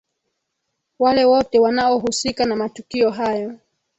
[0.99, 3.59] wale wote wanaohusika na matukio hayo